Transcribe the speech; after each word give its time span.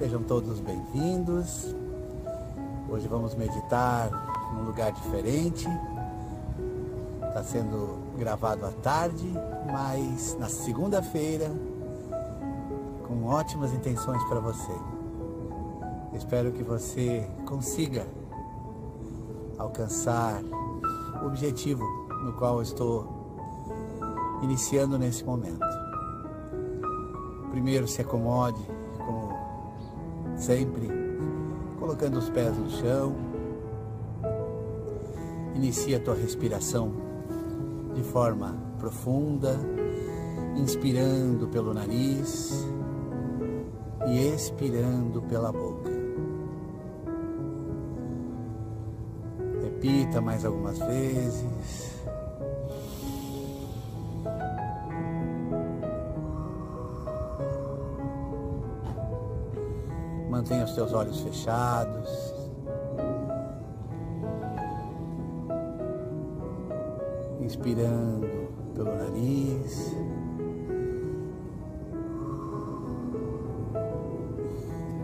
Sejam 0.00 0.22
todos 0.22 0.60
bem-vindos. 0.60 1.76
Hoje 2.88 3.06
vamos 3.06 3.34
meditar 3.34 4.10
num 4.50 4.64
lugar 4.64 4.90
diferente. 4.92 5.68
Está 7.28 7.44
sendo 7.44 7.98
gravado 8.16 8.64
à 8.64 8.70
tarde, 8.70 9.30
mas 9.70 10.38
na 10.40 10.48
segunda-feira, 10.48 11.52
com 13.06 13.26
ótimas 13.26 13.74
intenções 13.74 14.24
para 14.24 14.40
você. 14.40 14.72
Espero 16.14 16.50
que 16.50 16.62
você 16.62 17.28
consiga 17.44 18.06
alcançar 19.58 20.42
o 21.22 21.26
objetivo 21.26 21.84
no 22.24 22.32
qual 22.38 22.62
estou 22.62 23.06
iniciando 24.42 24.98
nesse 24.98 25.22
momento. 25.24 25.60
Primeiro, 27.50 27.86
se 27.86 28.00
acomode, 28.00 28.64
como 28.64 28.79
sempre, 30.40 30.88
colocando 31.78 32.18
os 32.18 32.30
pés 32.30 32.56
no 32.56 32.70
chão. 32.70 33.14
Inicia 35.54 35.98
a 35.98 36.00
tua 36.00 36.14
respiração 36.14 36.92
de 37.94 38.02
forma 38.02 38.56
profunda, 38.78 39.60
inspirando 40.56 41.46
pelo 41.48 41.74
nariz 41.74 42.66
e 44.06 44.34
expirando 44.34 45.20
pela 45.22 45.52
boca. 45.52 45.90
Repita 49.62 50.20
mais 50.20 50.44
algumas 50.44 50.78
vezes. 50.78 51.99
Mantenha 60.40 60.64
os 60.64 60.72
teus 60.72 60.94
olhos 60.94 61.20
fechados. 61.20 62.34
Inspirando 67.42 68.48
pelo 68.74 68.96
nariz. 68.96 69.94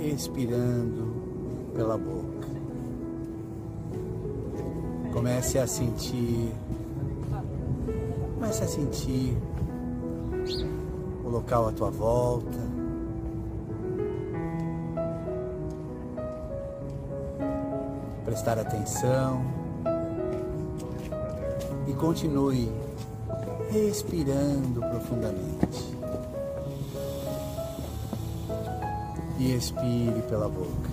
Expirando 0.00 1.14
pela 1.76 1.96
boca. 1.96 2.48
Comece 5.12 5.60
a 5.60 5.66
sentir. 5.68 6.52
Comece 8.34 8.64
a 8.64 8.66
sentir 8.66 9.38
o 11.24 11.28
local 11.28 11.68
à 11.68 11.72
tua 11.72 11.90
volta. 11.92 12.69
Prestar 18.30 18.60
atenção 18.60 19.44
e 21.88 21.92
continue 21.94 22.70
respirando 23.72 24.78
profundamente. 24.78 25.96
E 29.36 29.52
expire 29.52 30.22
pela 30.28 30.48
boca. 30.48 30.90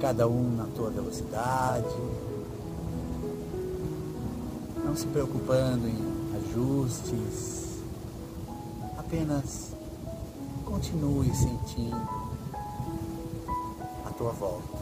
cada 0.00 0.26
um 0.26 0.56
na 0.56 0.64
tua 0.74 0.88
velocidade, 0.88 1.94
não 4.82 4.96
se 4.96 5.06
preocupando 5.08 5.86
em 5.86 6.38
ajustes, 6.38 7.82
apenas 8.96 9.74
continue 10.80 11.30
sentindo 11.34 12.08
a 14.06 14.10
tua 14.16 14.32
volta. 14.32 14.78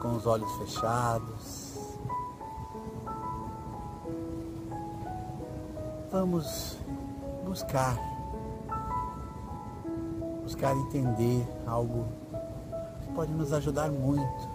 Com 0.00 0.16
os 0.16 0.26
olhos 0.26 0.52
fechados, 0.58 1.74
vamos 6.12 6.78
buscar, 7.44 7.98
buscar 10.44 10.76
entender 10.76 11.48
algo 11.66 12.06
que 13.02 13.12
pode 13.12 13.32
nos 13.32 13.52
ajudar 13.52 13.90
muito. 13.90 14.53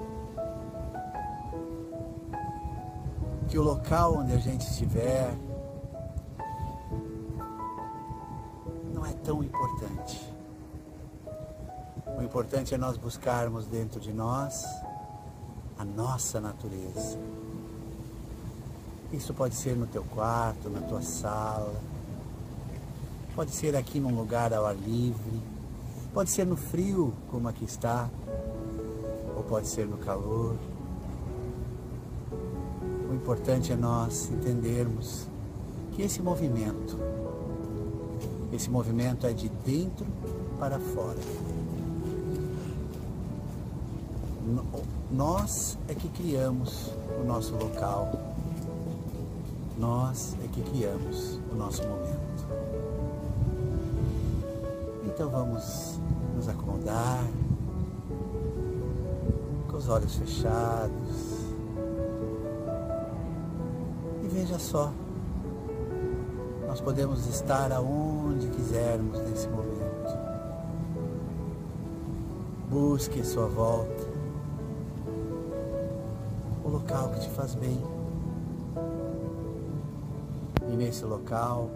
Que 3.50 3.58
o 3.58 3.64
local 3.64 4.18
onde 4.18 4.34
a 4.34 4.38
gente 4.38 4.62
estiver 4.62 5.34
não 8.94 9.04
é 9.04 9.12
tão 9.24 9.44
importante. 9.44 10.22
O 12.16 12.22
importante 12.22 12.76
é 12.76 12.78
nós 12.78 12.96
buscarmos 12.96 13.66
dentro 13.66 14.00
de 14.00 14.14
nós 14.14 14.64
a 15.80 15.84
nossa 15.84 16.40
natureza. 16.40 17.18
Isso 19.12 19.34
pode 19.34 19.56
ser 19.56 19.76
no 19.76 19.88
teu 19.88 20.04
quarto, 20.04 20.70
na 20.70 20.82
tua 20.82 21.02
sala, 21.02 21.74
pode 23.36 23.52
ser 23.52 23.76
aqui 23.76 24.00
num 24.00 24.16
lugar 24.16 24.54
ao 24.54 24.66
ar 24.66 24.76
livre, 24.76 25.42
pode 26.14 26.30
ser 26.30 26.46
no 26.46 26.56
frio, 26.56 27.14
como 27.32 27.48
aqui 27.48 27.66
está, 27.66 28.08
ou 29.36 29.42
pode 29.44 29.68
ser 29.68 29.88
no 29.88 29.98
calor. 29.98 30.56
Importante 33.20 33.74
é 33.74 33.76
nós 33.76 34.32
entendermos 34.32 35.28
que 35.92 36.02
esse 36.02 36.22
movimento, 36.22 36.98
esse 38.54 38.70
movimento 38.70 39.28
é 39.28 39.34
de 39.34 39.50
dentro 39.50 40.06
para 40.58 40.80
fora. 40.80 41.20
Nós 45.12 45.78
é 45.90 45.94
que 45.94 46.08
criamos 46.08 46.92
o 47.22 47.26
nosso 47.26 47.54
local, 47.56 48.10
nós 49.78 50.34
é 50.42 50.48
que 50.48 50.62
criamos 50.62 51.42
o 51.52 51.56
nosso 51.56 51.84
momento. 51.84 52.48
Então 55.06 55.30
vamos 55.30 56.00
nos 56.38 56.48
acomodar 56.48 57.28
com 59.70 59.76
os 59.76 59.90
olhos 59.90 60.16
fechados 60.16 61.09
só, 64.60 64.92
nós 66.68 66.82
podemos 66.82 67.26
estar 67.28 67.72
aonde 67.72 68.48
quisermos 68.50 69.20
nesse 69.22 69.48
momento. 69.48 69.80
Busque 72.70 73.24
sua 73.24 73.48
volta 73.48 74.10
o 76.64 76.70
local 76.70 77.10
que 77.10 77.22
te 77.22 77.30
faz 77.30 77.56
bem 77.56 77.82
e 80.72 80.76
nesse 80.76 81.04
local. 81.06 81.70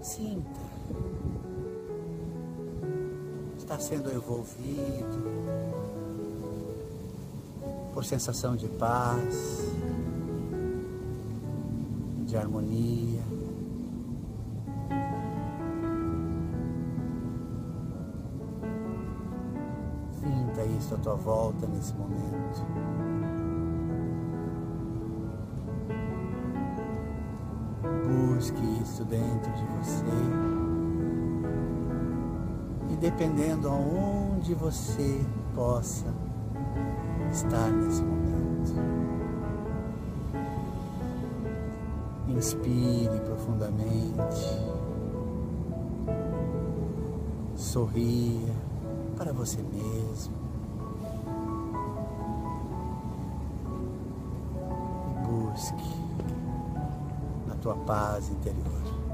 Sinta. 0.00 0.60
Está 3.58 3.78
sendo 3.78 4.12
envolvido 4.12 5.47
por 7.98 8.04
sensação 8.04 8.54
de 8.54 8.68
paz, 8.68 9.74
de 12.24 12.36
harmonia. 12.36 13.24
Sinta 20.12 20.62
isso 20.78 20.94
à 20.94 20.98
tua 20.98 21.16
volta 21.16 21.66
nesse 21.66 21.92
momento. 21.94 22.64
busque 28.06 28.62
isso 28.80 29.04
dentro 29.06 29.52
de 29.54 29.64
você. 29.64 30.04
E 32.92 32.96
dependendo 32.96 33.68
aonde 33.68 34.54
você 34.54 35.20
possa 35.56 36.27
estar 37.30 37.70
nesse 37.70 38.02
momento. 38.02 38.74
Inspire 42.28 43.20
profundamente. 43.20 44.68
Sorria 47.56 48.54
para 49.16 49.32
você 49.32 49.62
mesmo. 49.62 50.34
Busque 55.24 56.08
tua 57.60 57.74
paz 57.74 58.30
interior. 58.30 59.07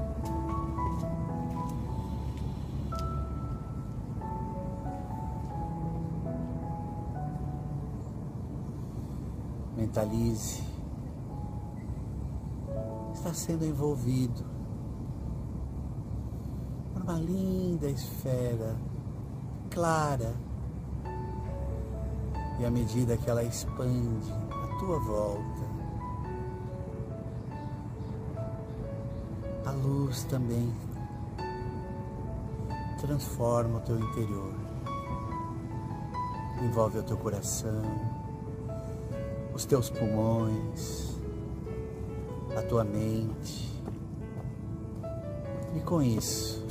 Mentalize. 9.85 10.63
Está 13.13 13.31
sendo 13.35 13.63
envolvido 13.63 14.43
por 16.91 17.03
uma 17.03 17.19
linda 17.19 17.87
esfera 17.87 18.75
clara. 19.69 20.33
E 22.59 22.65
à 22.65 22.71
medida 22.71 23.15
que 23.15 23.29
ela 23.29 23.43
expande 23.43 24.31
à 24.31 24.79
tua 24.79 24.99
volta, 25.01 25.65
a 29.67 29.71
luz 29.71 30.23
também 30.23 30.73
transforma 33.01 33.77
o 33.77 33.81
teu 33.81 33.99
interior, 33.99 34.55
envolve 36.63 36.97
o 36.97 37.03
teu 37.03 37.17
coração, 37.17 38.14
os 39.55 39.63
teus 39.63 39.89
pulmões, 39.89 41.15
a 42.57 42.61
tua 42.63 42.83
mente. 42.83 43.73
E 45.73 45.79
com 45.79 46.01
isso, 46.01 46.65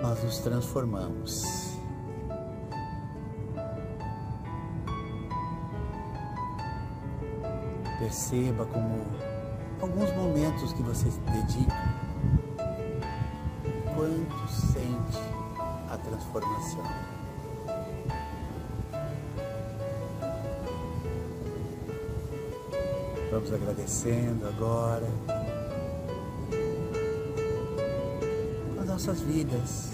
nós 0.00 0.24
nos 0.24 0.38
transformamos. 0.38 1.44
Perceba 7.98 8.64
como 8.64 9.04
alguns 9.82 10.10
momentos 10.16 10.72
que 10.72 10.82
você 10.82 11.10
dedica 11.30 11.94
quanto 13.94 14.48
sente 14.48 15.18
a 15.90 15.98
transformação. 15.98 17.19
Vamos 23.30 23.52
agradecendo 23.52 24.46
agora 24.46 25.06
as 28.80 28.86
nossas 28.86 29.20
vidas 29.20 29.92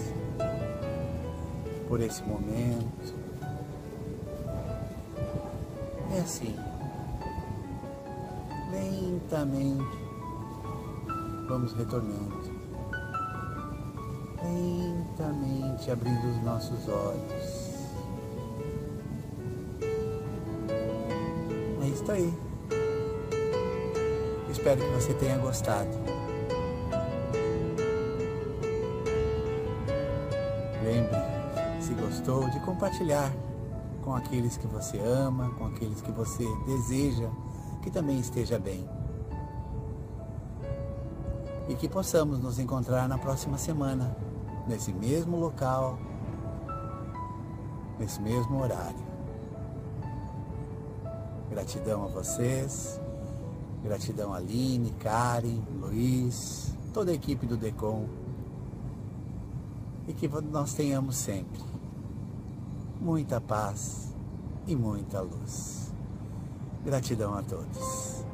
por 1.87 2.01
esse 2.01 2.23
momento. 2.23 3.15
É 6.15 6.19
assim, 6.19 6.55
lentamente 8.71 10.07
vamos 11.47 11.73
retornando 11.73 12.57
lentamente 14.43 15.91
abrindo 15.91 16.27
os 16.29 16.43
nossos 16.43 16.87
olhos. 16.87 17.77
É 21.83 21.87
isso 21.87 22.11
aí. 22.11 22.46
Espero 24.57 24.81
que 24.81 24.89
você 24.89 25.13
tenha 25.13 25.37
gostado. 25.37 25.87
Lembre, 30.83 31.15
se 31.79 31.93
gostou, 31.93 32.49
de 32.49 32.59
compartilhar 32.61 33.31
com 34.03 34.15
aqueles 34.15 34.57
que 34.57 34.65
você 34.65 34.97
ama, 34.97 35.51
com 35.59 35.67
aqueles 35.67 36.01
que 36.01 36.11
você 36.11 36.43
deseja 36.65 37.29
que 37.83 37.91
também 37.91 38.19
esteja 38.19 38.57
bem 38.57 38.89
e 41.69 41.75
que 41.75 41.87
possamos 41.87 42.39
nos 42.39 42.57
encontrar 42.57 43.07
na 43.07 43.19
próxima 43.19 43.59
semana 43.59 44.17
nesse 44.67 44.91
mesmo 44.91 45.37
local, 45.37 45.99
nesse 47.99 48.19
mesmo 48.19 48.59
horário. 48.59 49.05
Gratidão 51.51 52.05
a 52.05 52.07
vocês, 52.07 52.99
gratidão 53.83 54.33
Aline, 54.33 54.91
Karen, 54.99 55.61
Luiz, 55.79 56.73
toda 56.93 57.11
a 57.11 57.13
equipe 57.13 57.45
do 57.45 57.57
DECOM 57.57 58.07
e 60.07 60.13
que 60.13 60.27
nós 60.27 60.73
tenhamos 60.73 61.17
sempre 61.17 61.61
muita 62.99 63.39
paz 63.39 64.13
e 64.65 64.75
muita 64.75 65.21
luz. 65.21 65.93
Gratidão 66.83 67.35
a 67.35 67.43
todos. 67.43 68.25